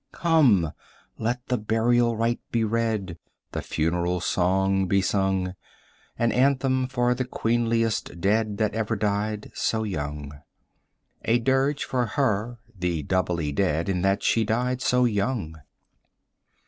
[0.13, 0.71] Come,
[1.19, 3.19] let the burial rite be read
[3.51, 5.53] the funeral song be sung, 5
[6.17, 10.31] An anthem for the queenliest dead that ever died so young,
[11.25, 15.57] A dirge for her the doubly dead in that she died so young.